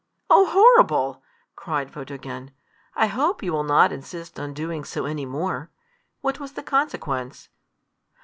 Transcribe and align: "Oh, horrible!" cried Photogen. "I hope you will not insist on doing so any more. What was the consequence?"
"Oh, 0.31 0.47
horrible!" 0.47 1.21
cried 1.55 1.91
Photogen. 1.91 2.49
"I 2.95 3.05
hope 3.05 3.43
you 3.43 3.53
will 3.53 3.63
not 3.63 3.91
insist 3.91 4.39
on 4.39 4.51
doing 4.51 4.83
so 4.83 5.05
any 5.05 5.27
more. 5.27 5.69
What 6.21 6.39
was 6.39 6.53
the 6.53 6.63
consequence?" 6.63 7.49